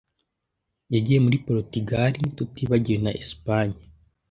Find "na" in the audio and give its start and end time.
3.05-3.11